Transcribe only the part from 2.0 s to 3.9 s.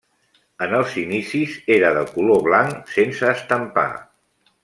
color blanc, sense estampar.